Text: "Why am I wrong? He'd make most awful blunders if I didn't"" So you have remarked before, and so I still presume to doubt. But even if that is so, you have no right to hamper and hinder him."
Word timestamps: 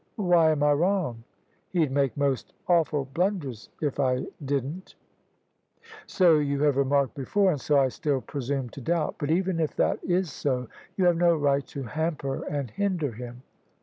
"Why 0.15 0.49
am 0.49 0.63
I 0.63 0.71
wrong? 0.71 1.23
He'd 1.69 1.91
make 1.91 2.17
most 2.17 2.53
awful 2.67 3.05
blunders 3.13 3.69
if 3.81 3.99
I 3.99 4.25
didn't"" 4.43 4.95
So 6.07 6.39
you 6.39 6.59
have 6.63 6.75
remarked 6.77 7.13
before, 7.13 7.51
and 7.51 7.61
so 7.61 7.77
I 7.77 7.89
still 7.89 8.21
presume 8.21 8.69
to 8.69 8.81
doubt. 8.81 9.17
But 9.19 9.29
even 9.29 9.59
if 9.59 9.75
that 9.75 10.03
is 10.03 10.31
so, 10.31 10.67
you 10.97 11.05
have 11.05 11.17
no 11.17 11.35
right 11.37 11.67
to 11.67 11.83
hamper 11.83 12.43
and 12.47 12.71
hinder 12.71 13.11
him." 13.11 13.43